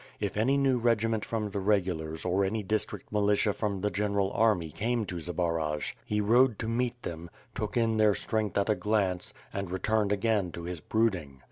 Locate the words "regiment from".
0.79-1.51